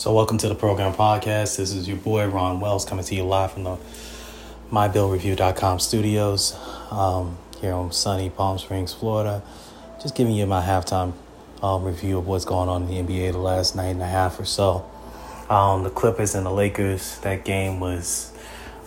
So, 0.00 0.14
welcome 0.14 0.38
to 0.38 0.48
the 0.48 0.54
program 0.54 0.94
podcast. 0.94 1.58
This 1.58 1.74
is 1.74 1.86
your 1.86 1.98
boy 1.98 2.26
Ron 2.26 2.58
Wells 2.58 2.86
coming 2.86 3.04
to 3.04 3.14
you 3.14 3.22
live 3.22 3.52
from 3.52 3.64
the 3.64 3.76
MyBillReview.com 4.72 5.78
studios 5.78 6.56
um, 6.90 7.36
here 7.60 7.74
on 7.74 7.92
sunny 7.92 8.30
Palm 8.30 8.58
Springs, 8.58 8.94
Florida. 8.94 9.42
Just 10.00 10.14
giving 10.14 10.32
you 10.32 10.46
my 10.46 10.62
halftime 10.62 11.12
um, 11.62 11.84
review 11.84 12.16
of 12.16 12.26
what's 12.26 12.46
going 12.46 12.70
on 12.70 12.88
in 12.88 13.06
the 13.06 13.12
NBA 13.12 13.32
the 13.32 13.38
last 13.38 13.76
night 13.76 13.88
and 13.88 14.00
a 14.00 14.06
half 14.06 14.40
or 14.40 14.46
so. 14.46 14.90
Um, 15.50 15.82
the 15.82 15.90
Clippers 15.90 16.34
and 16.34 16.46
the 16.46 16.50
Lakers, 16.50 17.18
that 17.18 17.44
game 17.44 17.78
was 17.78 18.32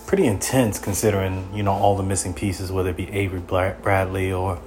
pretty 0.08 0.26
intense 0.26 0.80
considering, 0.80 1.48
you 1.54 1.62
know, 1.62 1.74
all 1.74 1.96
the 1.96 2.02
missing 2.02 2.34
pieces, 2.34 2.72
whether 2.72 2.90
it 2.90 2.98
be 2.98 3.12
Avery 3.12 3.40
Bradley 3.40 4.34
or 4.34 4.60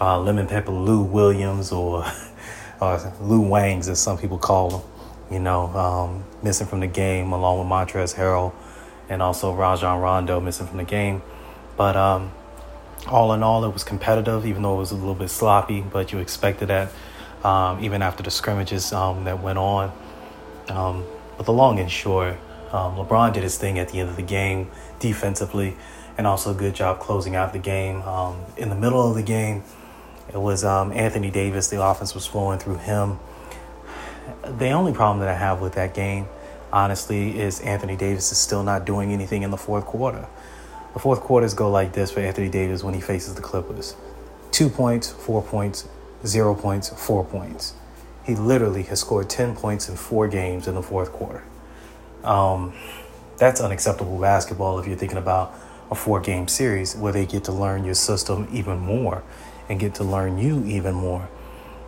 uh, 0.00 0.20
Lemon 0.20 0.46
Pepper 0.46 0.70
Lou 0.70 1.02
Williams 1.02 1.72
or, 1.72 2.04
or 2.80 3.12
Lou 3.20 3.40
Wangs, 3.40 3.88
as 3.88 3.98
some 3.98 4.16
people 4.16 4.38
call 4.38 4.78
him 4.78 4.88
you 5.30 5.38
know, 5.38 5.66
um, 5.68 6.24
missing 6.42 6.66
from 6.66 6.80
the 6.80 6.86
game 6.86 7.32
along 7.32 7.58
with 7.58 7.68
Montrezl 7.68 8.16
Harrell 8.16 8.52
and 9.08 9.22
also 9.22 9.54
Rajon 9.54 10.00
Rondo 10.00 10.40
missing 10.40 10.66
from 10.66 10.78
the 10.78 10.84
game. 10.84 11.22
But 11.76 11.96
um, 11.96 12.32
all 13.06 13.32
in 13.32 13.42
all, 13.42 13.64
it 13.64 13.72
was 13.72 13.84
competitive, 13.84 14.46
even 14.46 14.62
though 14.62 14.76
it 14.76 14.78
was 14.78 14.90
a 14.90 14.96
little 14.96 15.14
bit 15.14 15.30
sloppy, 15.30 15.80
but 15.80 16.12
you 16.12 16.18
expected 16.18 16.68
that 16.68 16.92
um, 17.44 17.82
even 17.82 18.02
after 18.02 18.22
the 18.22 18.30
scrimmages 18.30 18.92
um, 18.92 19.24
that 19.24 19.42
went 19.42 19.58
on. 19.58 19.92
Um, 20.68 21.04
but 21.36 21.46
the 21.46 21.52
long 21.52 21.78
and 21.78 21.90
short, 21.90 22.36
um, 22.72 22.96
LeBron 22.96 23.32
did 23.32 23.42
his 23.42 23.56
thing 23.56 23.78
at 23.78 23.90
the 23.90 24.00
end 24.00 24.10
of 24.10 24.16
the 24.16 24.22
game 24.22 24.70
defensively 24.98 25.76
and 26.16 26.26
also 26.26 26.50
a 26.50 26.54
good 26.54 26.74
job 26.74 26.98
closing 26.98 27.36
out 27.36 27.52
the 27.52 27.58
game. 27.58 28.02
in 28.56 28.70
the 28.70 28.74
middle 28.74 29.08
of 29.08 29.14
the 29.14 29.22
game, 29.22 29.62
it 30.28 30.38
was 30.38 30.64
Anthony 30.64 31.30
Davis. 31.30 31.68
The 31.68 31.82
offense 31.82 32.12
was 32.12 32.26
flowing 32.26 32.58
through 32.58 32.78
him 32.78 33.18
the 34.58 34.70
only 34.70 34.92
problem 34.92 35.20
that 35.20 35.28
I 35.28 35.38
have 35.38 35.60
with 35.60 35.74
that 35.74 35.94
game, 35.94 36.26
honestly, 36.72 37.38
is 37.38 37.60
Anthony 37.60 37.96
Davis 37.96 38.32
is 38.32 38.38
still 38.38 38.62
not 38.62 38.84
doing 38.84 39.12
anything 39.12 39.42
in 39.42 39.50
the 39.50 39.56
fourth 39.56 39.84
quarter. 39.84 40.26
The 40.94 40.98
fourth 40.98 41.20
quarters 41.20 41.54
go 41.54 41.70
like 41.70 41.92
this 41.92 42.10
for 42.10 42.20
Anthony 42.20 42.48
Davis 42.48 42.82
when 42.82 42.94
he 42.94 43.00
faces 43.00 43.34
the 43.34 43.42
Clippers 43.42 43.94
two 44.50 44.68
points, 44.68 45.10
four 45.10 45.42
points, 45.42 45.86
zero 46.26 46.54
points, 46.54 46.88
four 46.88 47.24
points. 47.24 47.74
He 48.24 48.34
literally 48.34 48.82
has 48.84 49.00
scored 49.00 49.30
10 49.30 49.54
points 49.54 49.88
in 49.88 49.96
four 49.96 50.26
games 50.26 50.66
in 50.66 50.74
the 50.74 50.82
fourth 50.82 51.12
quarter. 51.12 51.44
Um, 52.24 52.74
that's 53.36 53.60
unacceptable 53.60 54.18
basketball 54.18 54.78
if 54.80 54.86
you're 54.86 54.96
thinking 54.96 55.18
about 55.18 55.54
a 55.90 55.94
four 55.94 56.20
game 56.20 56.48
series 56.48 56.96
where 56.96 57.12
they 57.12 57.24
get 57.24 57.44
to 57.44 57.52
learn 57.52 57.84
your 57.84 57.94
system 57.94 58.48
even 58.52 58.78
more 58.78 59.22
and 59.68 59.78
get 59.78 59.94
to 59.94 60.04
learn 60.04 60.38
you 60.38 60.64
even 60.64 60.94
more 60.94 61.28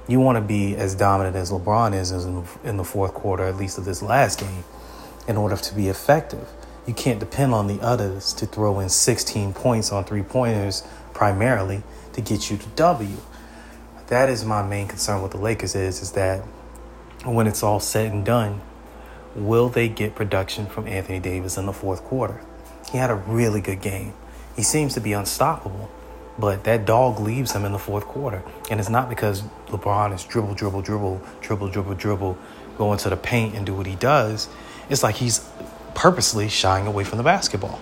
you 0.08 0.20
want 0.20 0.36
to 0.36 0.42
be 0.42 0.76
as 0.76 0.94
dominant 0.94 1.36
as 1.36 1.50
LeBron 1.50 1.94
is 1.94 2.10
in 2.10 2.76
the 2.76 2.84
fourth 2.84 3.14
quarter, 3.14 3.44
at 3.44 3.56
least 3.56 3.78
of 3.78 3.84
this 3.84 4.02
last 4.02 4.40
game, 4.40 4.64
in 5.28 5.36
order 5.36 5.56
to 5.56 5.74
be 5.74 5.88
effective. 5.88 6.48
You 6.86 6.94
can't 6.94 7.20
depend 7.20 7.54
on 7.54 7.66
the 7.66 7.80
others 7.80 8.32
to 8.34 8.46
throw 8.46 8.80
in 8.80 8.88
16 8.88 9.52
points 9.52 9.92
on 9.92 10.04
three 10.04 10.22
pointers 10.22 10.82
primarily 11.12 11.82
to 12.14 12.20
get 12.20 12.50
you 12.50 12.56
to 12.56 12.66
W. 12.68 13.16
That 14.08 14.28
is 14.28 14.44
my 14.44 14.66
main 14.66 14.88
concern 14.88 15.22
with 15.22 15.32
the 15.32 15.38
Lakers 15.38 15.74
is 15.74 16.02
is 16.02 16.12
that 16.12 16.40
when 17.24 17.46
it's 17.46 17.62
all 17.62 17.78
said 17.78 18.12
and 18.12 18.24
done, 18.24 18.60
will 19.36 19.68
they 19.68 19.88
get 19.88 20.14
production 20.14 20.66
from 20.66 20.88
Anthony 20.88 21.20
Davis 21.20 21.56
in 21.56 21.66
the 21.66 21.72
fourth 21.72 22.02
quarter? 22.02 22.40
He 22.90 22.98
had 22.98 23.10
a 23.10 23.14
really 23.14 23.60
good 23.60 23.80
game. 23.80 24.14
He 24.56 24.62
seems 24.62 24.94
to 24.94 25.00
be 25.00 25.12
unstoppable. 25.12 25.90
But 26.38 26.64
that 26.64 26.86
dog 26.86 27.20
leaves 27.20 27.52
him 27.52 27.64
in 27.64 27.72
the 27.72 27.78
fourth 27.78 28.04
quarter. 28.04 28.42
And 28.70 28.80
it's 28.80 28.88
not 28.88 29.08
because 29.08 29.42
LeBron 29.68 30.14
is 30.14 30.24
dribble, 30.24 30.54
dribble, 30.54 30.82
dribble, 30.82 31.20
dribble, 31.40 31.68
dribble, 31.68 31.94
dribble, 31.94 32.38
go 32.78 32.92
into 32.92 33.10
the 33.10 33.16
paint 33.16 33.54
and 33.54 33.66
do 33.66 33.74
what 33.74 33.86
he 33.86 33.96
does. 33.96 34.48
It's 34.88 35.02
like 35.02 35.16
he's 35.16 35.46
purposely 35.94 36.48
shying 36.48 36.86
away 36.86 37.04
from 37.04 37.18
the 37.18 37.24
basketball. 37.24 37.78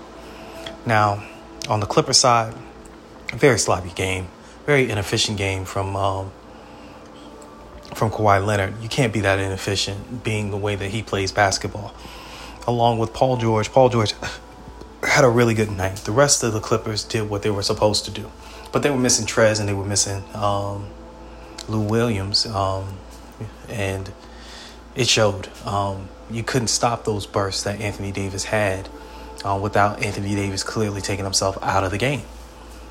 Now, 0.84 1.22
on 1.68 1.80
the 1.80 1.86
Clipper 1.86 2.12
side, 2.12 2.54
very 3.32 3.58
sloppy 3.58 3.90
game, 3.90 4.28
very 4.66 4.90
inefficient 4.90 5.38
game 5.38 5.64
from 5.64 5.96
um, 5.96 6.32
from 7.94 8.10
Kawhi 8.10 8.44
Leonard. 8.44 8.82
You 8.82 8.88
can't 8.88 9.12
be 9.12 9.20
that 9.20 9.38
inefficient, 9.38 10.24
being 10.24 10.50
the 10.50 10.56
way 10.56 10.76
that 10.76 10.90
he 10.90 11.02
plays 11.02 11.32
basketball. 11.32 11.94
Along 12.66 12.98
with 12.98 13.12
Paul 13.12 13.36
George, 13.36 13.70
Paul 13.70 13.88
George 13.88 14.14
had 15.18 15.24
a 15.24 15.28
really 15.28 15.54
good 15.54 15.72
night. 15.72 15.96
The 15.96 16.12
rest 16.12 16.44
of 16.44 16.52
the 16.52 16.60
Clippers 16.60 17.02
did 17.02 17.28
what 17.28 17.42
they 17.42 17.50
were 17.50 17.64
supposed 17.64 18.04
to 18.04 18.12
do. 18.12 18.30
But 18.70 18.84
they 18.84 18.90
were 18.90 18.98
missing 18.98 19.26
Trez 19.26 19.58
and 19.58 19.68
they 19.68 19.72
were 19.72 19.84
missing 19.84 20.22
um, 20.32 20.90
Lou 21.66 21.80
Williams. 21.80 22.46
Um, 22.46 22.98
and 23.68 24.12
it 24.94 25.08
showed. 25.08 25.48
Um, 25.66 26.08
you 26.30 26.44
couldn't 26.44 26.68
stop 26.68 27.04
those 27.04 27.26
bursts 27.26 27.64
that 27.64 27.80
Anthony 27.80 28.12
Davis 28.12 28.44
had 28.44 28.88
uh, 29.44 29.58
without 29.60 30.04
Anthony 30.04 30.36
Davis 30.36 30.62
clearly 30.62 31.00
taking 31.00 31.24
himself 31.24 31.58
out 31.62 31.82
of 31.82 31.90
the 31.90 31.98
game. 31.98 32.22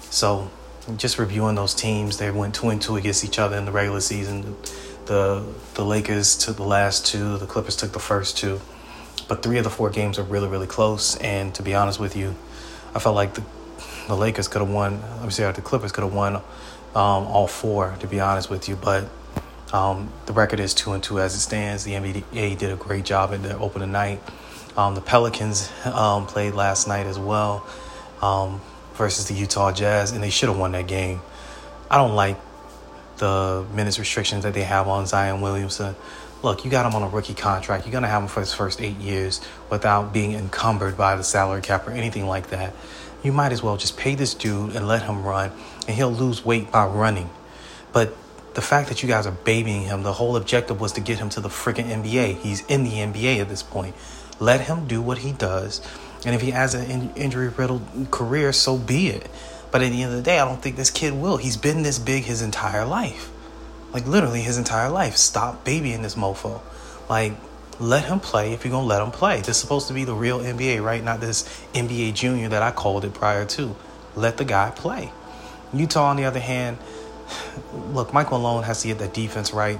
So, 0.09 0.51
just 0.97 1.17
reviewing 1.17 1.55
those 1.55 1.73
teams, 1.73 2.17
they 2.17 2.29
went 2.29 2.55
two 2.55 2.67
and 2.67 2.81
two 2.81 2.97
against 2.97 3.23
each 3.23 3.39
other 3.39 3.55
in 3.55 3.63
the 3.63 3.71
regular 3.71 4.01
season. 4.01 4.57
The 5.05 5.45
the 5.75 5.85
Lakers 5.85 6.37
took 6.37 6.57
the 6.57 6.63
last 6.63 7.05
two, 7.05 7.37
the 7.37 7.45
Clippers 7.45 7.77
took 7.77 7.93
the 7.93 7.99
first 7.99 8.37
two, 8.37 8.59
but 9.27 9.43
three 9.43 9.57
of 9.57 9.63
the 9.63 9.69
four 9.69 9.89
games 9.89 10.19
are 10.19 10.23
really 10.23 10.47
really 10.47 10.67
close. 10.67 11.15
And 11.17 11.53
to 11.55 11.63
be 11.63 11.73
honest 11.75 11.99
with 11.99 12.15
you, 12.15 12.35
I 12.93 12.99
felt 12.99 13.15
like 13.15 13.33
the 13.33 13.43
the 14.07 14.15
Lakers 14.15 14.47
could 14.47 14.61
have 14.61 14.69
won. 14.69 15.01
I'm 15.21 15.31
sorry, 15.31 15.51
the 15.53 15.61
Clippers 15.61 15.91
could 15.91 16.03
have 16.03 16.13
won 16.13 16.35
um, 16.35 16.43
all 16.95 17.47
four. 17.47 17.95
To 17.99 18.07
be 18.07 18.19
honest 18.19 18.49
with 18.49 18.69
you, 18.69 18.75
but 18.75 19.09
um, 19.73 20.11
the 20.25 20.33
record 20.33 20.59
is 20.59 20.73
two 20.73 20.93
and 20.93 21.03
two 21.03 21.19
as 21.19 21.35
it 21.35 21.39
stands. 21.39 21.83
The 21.83 21.93
NBA 21.93 22.57
did 22.57 22.71
a 22.71 22.75
great 22.75 23.05
job 23.05 23.33
in 23.33 23.41
the 23.41 23.57
opening 23.57 23.91
night. 23.91 24.21
Um, 24.77 24.95
the 24.95 25.01
Pelicans 25.01 25.71
um, 25.85 26.27
played 26.27 26.53
last 26.53 26.87
night 26.87 27.07
as 27.07 27.17
well 27.17 27.65
um, 28.21 28.61
versus 28.93 29.27
the 29.27 29.33
Utah 29.33 29.71
Jazz, 29.71 30.11
and 30.11 30.23
they 30.23 30.29
should 30.29 30.49
have 30.49 30.57
won 30.57 30.71
that 30.73 30.87
game. 30.87 31.19
I 31.89 31.97
don't 31.97 32.15
like 32.15 32.37
the 33.17 33.65
minutes 33.73 33.97
restrictions 33.99 34.43
that 34.43 34.53
they 34.53 34.63
have 34.63 34.87
on 34.87 35.07
Zion 35.07 35.41
Williamson. 35.41 35.95
Look, 36.47 36.65
you 36.65 36.71
got 36.71 36.85
him 36.85 36.95
on 36.95 37.03
a 37.03 37.09
rookie 37.09 37.33
contract. 37.33 37.85
You're 37.85 37.91
going 37.91 38.03
to 38.03 38.09
have 38.09 38.21
him 38.21 38.29
for 38.29 38.39
his 38.39 38.53
first 38.53 38.81
eight 38.81 38.97
years 38.97 39.41
without 39.69 40.13
being 40.13 40.33
encumbered 40.33 40.97
by 40.97 41.15
the 41.15 41.23
salary 41.23 41.61
cap 41.61 41.87
or 41.87 41.91
anything 41.91 42.25
like 42.25 42.49
that 42.51 42.73
you 43.23 43.31
might 43.31 43.51
as 43.51 43.63
well 43.63 43.77
just 43.77 43.97
pay 43.97 44.15
this 44.15 44.33
dude 44.33 44.75
and 44.75 44.87
let 44.87 45.03
him 45.03 45.23
run, 45.23 45.51
and 45.87 45.95
he'll 45.95 46.11
lose 46.11 46.45
weight 46.45 46.71
by 46.71 46.85
running. 46.85 47.29
But 47.91 48.15
the 48.53 48.61
fact 48.61 48.89
that 48.89 49.03
you 49.03 49.09
guys 49.09 49.27
are 49.27 49.31
babying 49.31 49.83
him, 49.83 50.03
the 50.03 50.13
whole 50.13 50.35
objective 50.35 50.79
was 50.79 50.93
to 50.93 51.01
get 51.01 51.19
him 51.19 51.29
to 51.29 51.41
the 51.41 51.49
freaking 51.49 51.85
NBA. 51.85 52.37
He's 52.37 52.65
in 52.67 52.83
the 52.83 52.91
NBA 52.91 53.39
at 53.39 53.49
this 53.49 53.63
point. 53.63 53.95
Let 54.39 54.61
him 54.61 54.87
do 54.87 55.01
what 55.01 55.19
he 55.19 55.31
does. 55.31 55.81
And 56.25 56.35
if 56.35 56.41
he 56.41 56.51
has 56.51 56.73
an 56.73 57.11
injury 57.15 57.49
riddled 57.49 58.07
career, 58.11 58.53
so 58.53 58.77
be 58.77 59.07
it. 59.09 59.29
But 59.71 59.81
at 59.81 59.91
the 59.91 60.03
end 60.03 60.11
of 60.11 60.17
the 60.17 60.23
day, 60.23 60.39
I 60.39 60.45
don't 60.45 60.61
think 60.61 60.75
this 60.75 60.89
kid 60.89 61.13
will. 61.13 61.37
He's 61.37 61.57
been 61.57 61.83
this 61.83 61.99
big 61.99 62.23
his 62.23 62.41
entire 62.41 62.85
life. 62.85 63.29
Like 63.93 64.05
literally 64.05 64.41
his 64.41 64.57
entire 64.57 64.89
life. 64.89 65.15
Stop 65.15 65.63
babying 65.63 66.01
this 66.01 66.15
mofo. 66.15 66.61
Like 67.09 67.33
let 67.79 68.05
him 68.05 68.19
play 68.19 68.53
if 68.53 68.65
you're 68.65 68.71
to 68.71 68.79
let 68.79 69.01
him 69.01 69.11
play. 69.11 69.37
This 69.37 69.49
is 69.49 69.57
supposed 69.57 69.87
to 69.87 69.93
be 69.93 70.03
the 70.03 70.15
real 70.15 70.39
NBA, 70.39 70.83
right? 70.83 71.03
Not 71.03 71.19
this 71.19 71.43
NBA 71.73 72.15
junior 72.15 72.49
that 72.49 72.63
I 72.63 72.71
called 72.71 73.05
it 73.05 73.13
prior 73.13 73.45
to. 73.45 73.75
Let 74.15 74.37
the 74.37 74.45
guy 74.45 74.71
play. 74.71 75.11
Utah, 75.73 76.05
on 76.05 76.17
the 76.17 76.25
other 76.25 76.39
hand, 76.39 76.77
look, 77.91 78.13
Mike 78.13 78.31
Malone 78.31 78.63
has 78.63 78.81
to 78.81 78.87
get 78.87 78.99
that 78.99 79.13
defense 79.13 79.53
right. 79.53 79.79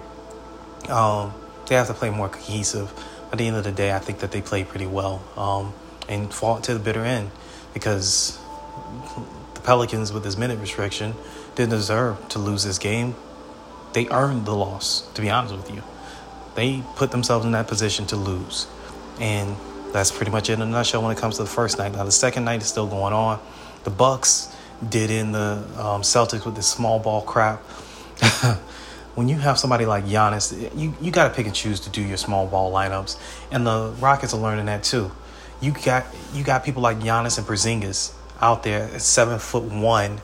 Um, 0.89 1.33
they 1.67 1.75
have 1.75 1.87
to 1.87 1.93
play 1.93 2.09
more 2.09 2.29
cohesive. 2.29 2.91
At 3.31 3.39
the 3.39 3.47
end 3.47 3.57
of 3.57 3.63
the 3.65 3.73
day, 3.73 3.93
I 3.93 3.99
think 3.99 4.19
that 4.19 4.31
they 4.31 4.41
played 4.41 4.69
pretty 4.69 4.85
well 4.85 5.21
um, 5.35 5.73
and 6.07 6.33
fought 6.33 6.63
to 6.65 6.73
the 6.73 6.79
bitter 6.79 7.03
end 7.03 7.29
because 7.73 8.39
the 9.53 9.59
Pelicans, 9.61 10.13
with 10.13 10.23
this 10.23 10.37
minute 10.37 10.59
restriction, 10.59 11.13
didn't 11.55 11.71
deserve 11.71 12.25
to 12.29 12.39
lose 12.39 12.63
this 12.63 12.77
game. 12.77 13.15
They 13.97 14.07
earned 14.09 14.45
the 14.45 14.53
loss, 14.53 15.09
to 15.15 15.23
be 15.23 15.31
honest 15.31 15.55
with 15.55 15.73
you. 15.73 15.81
They 16.53 16.83
put 16.97 17.09
themselves 17.09 17.45
in 17.45 17.53
that 17.53 17.67
position 17.67 18.05
to 18.05 18.15
lose. 18.15 18.67
And 19.19 19.55
that's 19.91 20.11
pretty 20.11 20.31
much 20.31 20.51
it 20.51 20.53
in 20.53 20.61
a 20.61 20.67
nutshell 20.67 21.01
when 21.01 21.11
it 21.11 21.17
comes 21.17 21.37
to 21.37 21.41
the 21.41 21.49
first 21.49 21.79
night. 21.79 21.93
Now 21.93 22.03
the 22.03 22.11
second 22.11 22.45
night 22.45 22.61
is 22.61 22.67
still 22.67 22.85
going 22.85 23.13
on. 23.13 23.39
The 23.85 23.89
Bucks 23.89 24.55
did 24.87 25.09
in 25.09 25.31
the 25.31 25.63
um, 25.77 26.03
Celtics 26.03 26.45
with 26.45 26.55
this 26.55 26.67
small 26.67 26.99
ball 26.99 27.23
crap. 27.23 27.57
when 29.15 29.29
you 29.29 29.37
have 29.37 29.57
somebody 29.57 29.87
like 29.87 30.05
Giannis, 30.05 30.53
you, 30.77 30.93
you 31.01 31.09
got 31.09 31.29
to 31.29 31.33
pick 31.33 31.47
and 31.47 31.55
choose 31.55 31.79
to 31.79 31.89
do 31.89 32.03
your 32.03 32.17
small 32.17 32.45
ball 32.45 32.71
lineups, 32.71 33.19
and 33.49 33.65
the 33.65 33.95
Rockets 33.99 34.31
are 34.31 34.39
learning 34.39 34.67
that 34.67 34.83
too. 34.83 35.09
You 35.59 35.71
got 35.71 36.05
you 36.35 36.43
got 36.43 36.63
people 36.63 36.83
like 36.83 36.99
Giannis 36.99 37.39
and 37.39 37.47
Porzingis 37.47 38.13
out 38.41 38.61
there 38.61 38.83
at 38.93 39.01
seven 39.01 39.39
foot 39.39 39.63
one, 39.63 40.21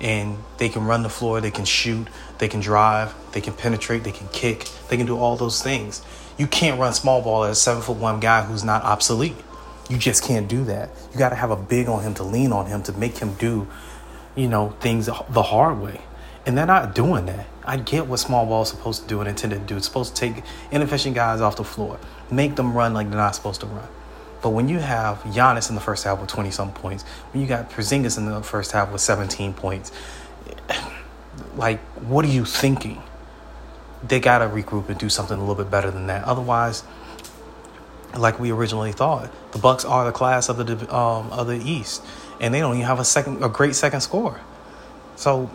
and 0.00 0.38
they 0.58 0.68
can 0.68 0.84
run 0.84 1.02
the 1.02 1.08
floor, 1.08 1.40
they 1.40 1.50
can 1.50 1.64
shoot, 1.64 2.08
they 2.38 2.48
can 2.48 2.60
drive, 2.60 3.14
they 3.32 3.40
can 3.40 3.52
penetrate, 3.52 4.04
they 4.04 4.12
can 4.12 4.28
kick, 4.28 4.68
they 4.88 4.96
can 4.96 5.06
do 5.06 5.16
all 5.16 5.36
those 5.36 5.62
things. 5.62 6.02
You 6.38 6.46
can't 6.46 6.80
run 6.80 6.92
small 6.92 7.22
ball 7.22 7.44
as 7.44 7.58
a 7.58 7.60
seven 7.60 7.82
foot 7.82 7.96
one 7.96 8.20
guy 8.20 8.42
who's 8.42 8.64
not 8.64 8.82
obsolete. 8.82 9.36
You 9.88 9.98
just 9.98 10.24
can't 10.24 10.48
do 10.48 10.64
that. 10.64 10.90
You 11.12 11.18
got 11.18 11.30
to 11.30 11.34
have 11.36 11.50
a 11.50 11.56
big 11.56 11.88
on 11.88 12.02
him 12.02 12.14
to 12.14 12.22
lean 12.22 12.52
on 12.52 12.66
him 12.66 12.82
to 12.84 12.92
make 12.92 13.18
him 13.18 13.34
do, 13.34 13.68
you 14.34 14.48
know, 14.48 14.70
things 14.80 15.06
the 15.06 15.42
hard 15.42 15.80
way. 15.80 16.00
And 16.46 16.56
they're 16.56 16.66
not 16.66 16.94
doing 16.94 17.26
that. 17.26 17.46
I 17.64 17.76
get 17.76 18.06
what 18.08 18.18
small 18.18 18.46
ball 18.46 18.62
is 18.62 18.68
supposed 18.68 19.02
to 19.02 19.08
do 19.08 19.20
and 19.20 19.28
intended 19.28 19.60
to 19.60 19.66
do. 19.66 19.76
It's 19.76 19.86
supposed 19.86 20.16
to 20.16 20.20
take 20.20 20.42
inefficient 20.70 21.14
guys 21.14 21.40
off 21.40 21.56
the 21.56 21.64
floor, 21.64 21.98
make 22.30 22.56
them 22.56 22.74
run 22.74 22.94
like 22.94 23.08
they're 23.08 23.18
not 23.18 23.36
supposed 23.36 23.60
to 23.60 23.66
run. 23.66 23.88
But 24.42 24.50
when 24.50 24.68
you 24.68 24.80
have 24.80 25.18
Giannis 25.22 25.68
in 25.68 25.76
the 25.76 25.80
first 25.80 26.04
half 26.04 26.20
with 26.20 26.28
20 26.28 26.50
some 26.50 26.72
points, 26.72 27.04
when 27.32 27.40
you 27.40 27.48
got 27.48 27.70
Porzingis 27.70 28.18
in 28.18 28.26
the 28.26 28.42
first 28.42 28.72
half 28.72 28.90
with 28.90 29.00
17 29.00 29.54
points, 29.54 29.92
like, 31.56 31.80
what 32.02 32.24
are 32.24 32.28
you 32.28 32.44
thinking? 32.44 33.02
They 34.06 34.18
got 34.18 34.38
to 34.38 34.46
regroup 34.46 34.88
and 34.88 34.98
do 34.98 35.08
something 35.08 35.36
a 35.36 35.40
little 35.40 35.54
bit 35.54 35.70
better 35.70 35.92
than 35.92 36.08
that. 36.08 36.24
Otherwise, 36.24 36.82
like 38.16 38.40
we 38.40 38.50
originally 38.50 38.92
thought, 38.92 39.30
the 39.52 39.58
Bucks 39.58 39.84
are 39.84 40.04
the 40.04 40.12
class 40.12 40.48
of 40.48 40.58
the 40.58 40.94
um, 40.94 41.30
of 41.30 41.46
the 41.46 41.56
East, 41.56 42.02
and 42.40 42.52
they 42.52 42.60
don't 42.60 42.74
even 42.74 42.86
have 42.86 42.98
a 42.98 43.04
second 43.04 43.42
a 43.42 43.48
great 43.48 43.74
second 43.74 44.00
score. 44.00 44.40
So, 45.16 45.46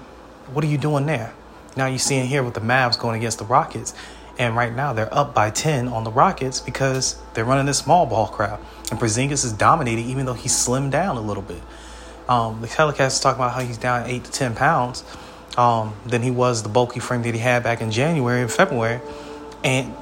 what 0.54 0.63
are 0.63 0.68
you 0.68 0.78
doing 0.78 1.06
there? 1.06 1.34
Now 1.75 1.86
you're 1.88 2.00
seeing 2.00 2.25
here 2.25 2.42
with 2.42 2.56
the 2.56 2.62
Mavs 2.62 2.98
going 2.98 3.18
against 3.18 3.38
the 3.38 3.45
Rockets, 3.45 3.94
and 4.39 4.56
right 4.56 4.74
now 4.74 4.94
they're 4.94 5.13
up 5.13 5.34
by 5.34 5.50
10 5.50 5.88
on 5.88 6.04
the 6.04 6.12
Rockets 6.12 6.60
because 6.60 7.19
they're 7.34 7.45
running 7.45 7.66
this 7.66 7.80
small 7.80 8.06
ball 8.06 8.28
crowd. 8.28 8.60
And 8.92 9.00
Porzingis 9.00 9.44
is 9.44 9.54
dominating 9.54 10.10
even 10.10 10.25
though 10.25 10.34
he's 10.34 10.54
slimmed 10.54 10.92
down 10.92 11.18
a 11.18 11.22
little 11.22 11.44
bit. 11.44 11.62
Um, 12.30 12.62
the 12.62 12.68
telecast 12.68 13.18
is 13.18 13.22
talking 13.22 13.39
about 13.39 13.54
how 13.54 13.62
he's 13.62 13.78
down 13.78 14.07
8 14.07 14.24
to 14.24 14.31
10 14.31 14.56
pounds 14.56 15.04
um, 15.57 15.95
than 16.06 16.22
he 16.22 16.31
was 16.31 16.63
the 16.63 16.69
bulky 16.69 17.00
frame 17.00 17.24
that 17.24 17.34
he 17.34 17.39
had 17.39 17.63
back 17.63 17.81
in 17.81 17.89
January 17.92 18.42
and 18.42 18.51
February. 18.51 19.01
And 19.63 19.94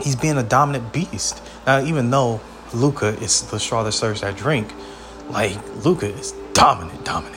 he's 0.00 0.16
being 0.16 0.36
a 0.36 0.42
dominant 0.42 0.92
beast. 0.92 1.42
Now, 1.66 1.82
even 1.82 2.10
though 2.10 2.40
Luka 2.74 3.08
is 3.22 3.42
the 3.42 3.60
straw 3.60 3.82
that 3.84 3.92
stirs 3.92 4.22
that 4.22 4.36
drink, 4.36 4.72
like 5.30 5.56
Luka 5.84 6.06
is 6.06 6.32
dominant, 6.52 7.04
dominant. 7.04 7.36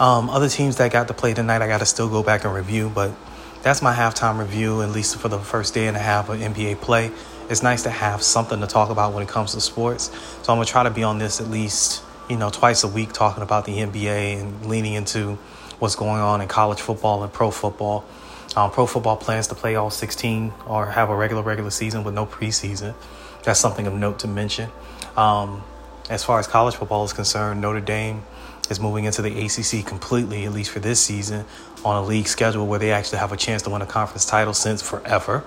Um, 0.00 0.30
other 0.30 0.48
teams 0.48 0.76
that 0.76 0.92
got 0.92 1.08
to 1.08 1.14
play 1.14 1.34
tonight, 1.34 1.60
I 1.60 1.66
got 1.66 1.78
to 1.78 1.86
still 1.86 2.08
go 2.08 2.22
back 2.22 2.44
and 2.44 2.54
review, 2.54 2.90
but 2.94 3.12
that's 3.62 3.82
my 3.82 3.94
halftime 3.94 4.38
review, 4.38 4.82
at 4.82 4.90
least 4.90 5.16
for 5.16 5.28
the 5.28 5.38
first 5.38 5.74
day 5.74 5.86
and 5.86 5.96
a 5.96 6.00
half 6.00 6.28
of 6.28 6.38
NBA 6.38 6.80
play. 6.80 7.10
It's 7.50 7.62
nice 7.62 7.82
to 7.84 7.90
have 7.90 8.22
something 8.22 8.60
to 8.60 8.66
talk 8.66 8.90
about 8.90 9.14
when 9.14 9.22
it 9.22 9.28
comes 9.28 9.54
to 9.54 9.60
sports. 9.60 10.10
So 10.42 10.52
I'm 10.52 10.58
gonna 10.58 10.66
try 10.66 10.82
to 10.82 10.90
be 10.90 11.02
on 11.02 11.18
this 11.18 11.40
at 11.40 11.48
least, 11.48 12.02
you 12.28 12.36
know, 12.36 12.50
twice 12.50 12.84
a 12.84 12.88
week 12.88 13.12
talking 13.12 13.42
about 13.42 13.64
the 13.64 13.78
NBA 13.78 14.40
and 14.40 14.66
leaning 14.66 14.94
into 14.94 15.38
what's 15.78 15.96
going 15.96 16.20
on 16.20 16.40
in 16.40 16.48
college 16.48 16.80
football 16.80 17.22
and 17.22 17.32
pro 17.32 17.50
football. 17.50 18.04
Um, 18.56 18.70
pro 18.70 18.86
football 18.86 19.16
plans 19.16 19.46
to 19.48 19.54
play 19.54 19.76
all 19.76 19.90
16 19.90 20.52
or 20.66 20.86
have 20.86 21.10
a 21.10 21.16
regular 21.16 21.42
regular 21.42 21.70
season 21.70 22.04
with 22.04 22.14
no 22.14 22.26
preseason. 22.26 22.94
That's 23.44 23.60
something 23.60 23.86
of 23.86 23.94
note 23.94 24.20
to 24.20 24.28
mention. 24.28 24.70
Um, 25.16 25.62
as 26.10 26.24
far 26.24 26.38
as 26.38 26.46
college 26.46 26.76
football 26.76 27.04
is 27.04 27.12
concerned, 27.12 27.60
Notre 27.60 27.80
Dame 27.80 28.22
is 28.70 28.80
moving 28.80 29.04
into 29.04 29.22
the 29.22 29.44
ACC 29.44 29.86
completely, 29.86 30.44
at 30.44 30.52
least 30.52 30.70
for 30.70 30.80
this 30.80 31.00
season, 31.00 31.44
on 31.84 31.96
a 31.96 32.06
league 32.06 32.28
schedule 32.28 32.66
where 32.66 32.78
they 32.78 32.92
actually 32.92 33.18
have 33.18 33.32
a 33.32 33.36
chance 33.36 33.62
to 33.62 33.70
win 33.70 33.82
a 33.82 33.86
conference 33.86 34.26
title 34.26 34.54
since 34.54 34.82
forever. 34.82 35.44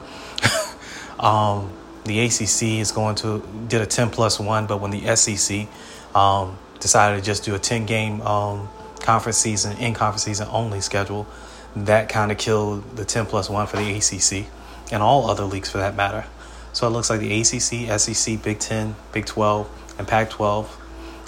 um, 1.20 1.72
the 2.06 2.20
ACC 2.20 2.80
is 2.80 2.92
going 2.92 3.16
to 3.16 3.48
did 3.68 3.82
a 3.82 3.86
10 3.86 4.10
plus 4.10 4.40
one, 4.40 4.66
but 4.66 4.82
when 4.82 4.92
the 4.92 5.16
SEC 5.16 5.68
um, 6.16 6.58
decided 6.80 7.18
to 7.18 7.22
just 7.24 7.44
do 7.44 7.54
a 7.56 7.60
10 7.60 7.86
game 7.86 8.22
um, 8.22 8.68
conference 9.00 9.38
season, 9.38 9.78
in 9.78 9.94
conference 9.94 10.24
season 10.24 10.48
only 10.52 10.82
schedule, 10.82 11.28
that 11.76 12.10
kind 12.10 12.32
of 12.32 12.38
killed 12.38 12.84
the 12.96 13.06
10 13.06 13.28
plus 13.28 13.50
one 13.50 13.68
for 13.68 13.78
the 13.78 13.92
ACC 13.96 14.48
and 14.92 15.02
all 15.02 15.30
other 15.30 15.44
leagues 15.44 15.70
for 15.70 15.78
that 15.78 15.96
matter. 15.96 16.26
So 16.74 16.88
it 16.88 16.92
looks 16.92 17.10
like 17.10 17.20
the 17.20 17.40
ACC, 17.42 18.00
SEC, 18.00 18.42
Big 18.42 18.60
10, 18.60 18.96
Big 19.12 19.26
12, 19.26 19.96
and 20.00 20.08
Pac 20.08 20.30
12 20.30 20.78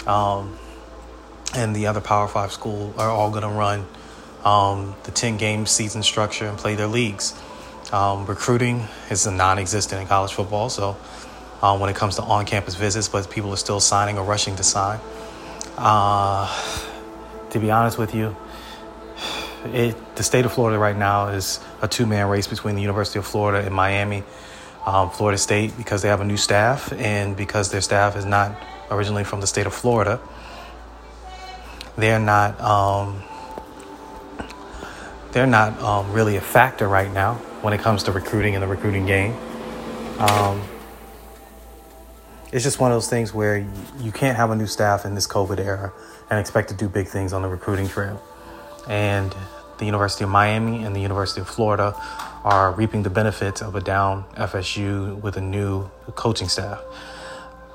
um, 0.06 0.58
and 1.54 1.74
the 1.74 1.86
other 1.86 2.00
Power 2.00 2.28
5 2.28 2.52
school 2.52 2.94
are 2.98 3.10
all 3.10 3.30
going 3.30 3.42
to 3.42 3.48
run 3.48 3.86
um, 4.44 4.94
the 5.04 5.10
10 5.10 5.36
game 5.36 5.66
season 5.66 6.02
structure 6.02 6.46
and 6.46 6.58
play 6.58 6.74
their 6.74 6.86
leagues. 6.86 7.34
Um, 7.92 8.26
recruiting 8.26 8.86
is 9.10 9.26
non 9.26 9.58
existent 9.58 10.00
in 10.02 10.08
college 10.08 10.32
football, 10.32 10.68
so 10.68 10.96
um, 11.62 11.80
when 11.80 11.90
it 11.90 11.96
comes 11.96 12.16
to 12.16 12.22
on 12.22 12.44
campus 12.44 12.74
visits, 12.74 13.08
but 13.08 13.30
people 13.30 13.52
are 13.52 13.56
still 13.56 13.80
signing 13.80 14.18
or 14.18 14.24
rushing 14.24 14.56
to 14.56 14.62
sign. 14.62 14.98
Uh, 15.76 16.48
to 17.50 17.58
be 17.58 17.70
honest 17.70 17.98
with 17.98 18.14
you, 18.14 18.36
it, 19.66 20.16
the 20.16 20.22
state 20.22 20.44
of 20.44 20.52
Florida 20.52 20.78
right 20.78 20.96
now 20.96 21.28
is 21.28 21.60
a 21.80 21.88
two 21.88 22.06
man 22.06 22.28
race 22.28 22.46
between 22.46 22.74
the 22.74 22.82
University 22.82 23.18
of 23.18 23.26
Florida 23.26 23.64
and 23.64 23.74
Miami. 23.74 24.24
Um, 24.86 25.08
Florida 25.08 25.38
State, 25.38 25.74
because 25.78 26.02
they 26.02 26.08
have 26.08 26.20
a 26.20 26.26
new 26.26 26.36
staff 26.36 26.92
and 26.92 27.34
because 27.34 27.70
their 27.70 27.80
staff 27.80 28.16
is 28.16 28.26
not 28.26 28.54
originally 28.90 29.24
from 29.24 29.40
the 29.40 29.46
state 29.46 29.64
of 29.64 29.72
Florida, 29.72 30.20
they're 31.96 32.20
not. 32.20 32.60
Um, 32.60 33.22
they're 35.32 35.46
not 35.48 35.80
um, 35.82 36.12
really 36.12 36.36
a 36.36 36.40
factor 36.40 36.86
right 36.86 37.12
now 37.12 37.34
when 37.60 37.74
it 37.74 37.80
comes 37.80 38.04
to 38.04 38.12
recruiting 38.12 38.54
in 38.54 38.60
the 38.60 38.68
recruiting 38.68 39.04
game. 39.04 39.36
Um, 40.20 40.62
it's 42.52 42.62
just 42.62 42.78
one 42.78 42.92
of 42.92 42.94
those 42.94 43.08
things 43.08 43.34
where 43.34 43.66
you 43.98 44.12
can't 44.12 44.36
have 44.36 44.52
a 44.52 44.56
new 44.56 44.68
staff 44.68 45.04
in 45.04 45.16
this 45.16 45.26
COVID 45.26 45.58
era 45.58 45.92
and 46.30 46.38
expect 46.38 46.68
to 46.68 46.74
do 46.76 46.88
big 46.88 47.08
things 47.08 47.32
on 47.32 47.42
the 47.42 47.48
recruiting 47.48 47.88
trail. 47.88 48.22
And 48.88 49.34
the 49.78 49.86
University 49.86 50.22
of 50.22 50.30
Miami 50.30 50.84
and 50.84 50.94
the 50.94 51.00
University 51.00 51.40
of 51.40 51.48
Florida 51.48 51.94
are 52.44 52.70
reaping 52.70 53.02
the 53.02 53.10
benefits 53.10 53.60
of 53.60 53.74
a 53.74 53.80
down 53.80 54.24
FSU 54.36 55.20
with 55.20 55.36
a 55.36 55.40
new 55.40 55.90
coaching 56.14 56.48
staff. 56.48 56.80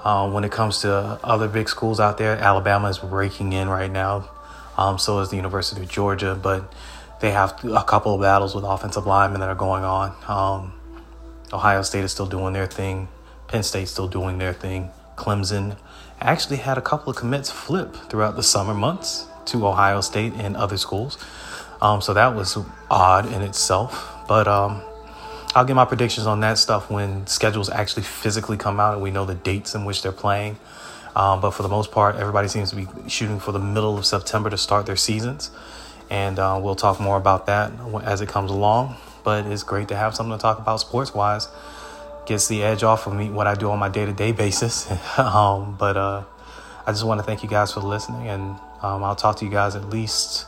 Um, 0.03 0.33
when 0.33 0.43
it 0.43 0.51
comes 0.51 0.81
to 0.81 1.19
other 1.23 1.47
big 1.47 1.67
schools 1.67 1.99
out 1.99 2.17
there, 2.17 2.37
Alabama 2.37 2.87
is 2.89 2.99
breaking 2.99 3.53
in 3.53 3.67
right 3.69 3.91
now. 3.91 4.29
Um, 4.77 4.97
so 4.97 5.19
is 5.19 5.29
the 5.29 5.35
University 5.35 5.81
of 5.81 5.89
Georgia, 5.89 6.39
but 6.41 6.73
they 7.19 7.31
have 7.31 7.63
a 7.65 7.83
couple 7.83 8.15
of 8.15 8.21
battles 8.21 8.55
with 8.55 8.63
offensive 8.63 9.05
linemen 9.05 9.41
that 9.41 9.49
are 9.49 9.55
going 9.55 9.83
on. 9.83 10.15
Um, 10.27 10.73
Ohio 11.51 11.81
State 11.81 12.03
is 12.03 12.11
still 12.11 12.25
doing 12.25 12.53
their 12.53 12.67
thing. 12.67 13.09
Penn 13.47 13.63
State's 13.63 13.91
still 13.91 14.07
doing 14.07 14.37
their 14.37 14.53
thing. 14.53 14.91
Clemson 15.17 15.75
actually 16.21 16.57
had 16.57 16.77
a 16.77 16.81
couple 16.81 17.09
of 17.09 17.17
commits 17.17 17.51
flip 17.51 17.93
throughout 18.09 18.35
the 18.35 18.43
summer 18.43 18.73
months 18.73 19.27
to 19.45 19.67
Ohio 19.67 19.99
State 19.99 20.33
and 20.35 20.55
other 20.55 20.77
schools. 20.77 21.17
Um, 21.81 22.01
so 22.01 22.13
that 22.13 22.35
was 22.35 22.57
odd 22.89 23.25
in 23.31 23.41
itself. 23.41 24.13
But 24.27 24.47
um, 24.47 24.81
I'll 25.55 25.65
get 25.65 25.75
my 25.75 25.85
predictions 25.85 26.27
on 26.27 26.41
that 26.41 26.57
stuff 26.57 26.91
when 26.91 27.25
schedules 27.27 27.69
actually 27.69 28.03
physically 28.03 28.57
come 28.57 28.79
out 28.79 28.93
and 28.93 29.01
we 29.01 29.11
know 29.11 29.25
the 29.25 29.35
dates 29.35 29.73
in 29.73 29.83
which 29.85 30.03
they're 30.03 30.11
playing. 30.11 30.57
Um, 31.15 31.41
but 31.41 31.51
for 31.51 31.63
the 31.63 31.69
most 31.69 31.91
part, 31.91 32.15
everybody 32.17 32.47
seems 32.47 32.69
to 32.69 32.75
be 32.75 32.87
shooting 33.07 33.39
for 33.39 33.51
the 33.51 33.59
middle 33.59 33.97
of 33.97 34.05
September 34.05 34.49
to 34.49 34.57
start 34.57 34.85
their 34.85 34.95
seasons 34.95 35.49
and 36.09 36.39
uh, 36.39 36.59
we'll 36.61 36.75
talk 36.75 36.99
more 36.99 37.17
about 37.17 37.45
that 37.45 37.71
as 38.03 38.21
it 38.21 38.29
comes 38.29 38.51
along. 38.51 38.95
But 39.23 39.45
it's 39.45 39.63
great 39.63 39.89
to 39.89 39.95
have 39.95 40.15
something 40.15 40.37
to 40.37 40.41
talk 40.41 40.59
about 40.59 40.79
sports 40.79 41.13
wise. 41.13 41.47
Gets 42.25 42.47
the 42.47 42.63
edge 42.63 42.83
off 42.83 43.05
of 43.07 43.13
me 43.13 43.29
what 43.29 43.47
I 43.47 43.55
do 43.55 43.69
on 43.69 43.79
my 43.79 43.89
day 43.89 44.05
to 44.05 44.13
day 44.13 44.31
basis. 44.31 44.89
um, 45.17 45.75
but 45.77 45.97
uh, 45.97 46.23
I 46.85 46.91
just 46.91 47.03
want 47.03 47.19
to 47.19 47.25
thank 47.25 47.43
you 47.43 47.49
guys 47.49 47.73
for 47.73 47.81
listening, 47.81 48.27
and 48.27 48.41
um, 48.81 49.03
I'll 49.03 49.15
talk 49.15 49.37
to 49.37 49.45
you 49.45 49.51
guys 49.51 49.75
at 49.75 49.89
least 49.89 50.45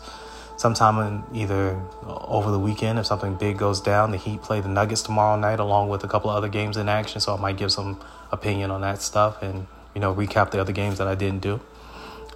sometime 0.61 0.99
in 0.99 1.41
either 1.41 1.81
over 2.05 2.51
the 2.51 2.59
weekend 2.59 2.99
if 2.99 3.07
something 3.07 3.33
big 3.33 3.57
goes 3.57 3.81
down. 3.81 4.11
The 4.11 4.17
Heat 4.17 4.43
play 4.43 4.61
the 4.61 4.69
Nuggets 4.69 5.01
tomorrow 5.01 5.37
night, 5.37 5.59
along 5.59 5.89
with 5.89 6.03
a 6.03 6.07
couple 6.07 6.29
of 6.29 6.35
other 6.37 6.49
games 6.49 6.77
in 6.77 6.87
action, 6.87 7.19
so 7.19 7.35
I 7.35 7.39
might 7.39 7.57
give 7.57 7.71
some 7.71 7.99
opinion 8.31 8.69
on 8.69 8.81
that 8.81 9.01
stuff 9.01 9.41
and 9.41 9.67
you 9.95 9.99
know 9.99 10.13
recap 10.13 10.51
the 10.51 10.61
other 10.61 10.71
games 10.71 10.99
that 10.99 11.07
I 11.07 11.15
didn't 11.15 11.41
do. 11.41 11.59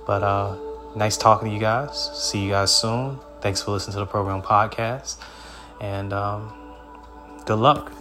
But 0.07 0.23
uh, 0.23 0.57
nice 0.95 1.17
talking 1.17 1.49
to 1.49 1.53
you 1.53 1.59
guys. 1.59 2.09
See 2.15 2.43
you 2.43 2.49
guys 2.49 2.75
soon. 2.75 3.19
Thanks 3.41 3.61
for 3.61 3.71
listening 3.71 3.93
to 3.93 3.99
the 3.99 4.07
program 4.07 4.41
podcast. 4.41 5.17
And 5.79 6.11
um, 6.11 6.51
good 7.45 7.59
luck. 7.59 7.91